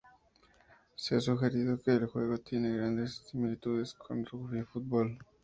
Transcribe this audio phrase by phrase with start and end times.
[0.95, 5.19] Se ha sugerido que el juego tiene grandes similitudes con el rugby fútbol.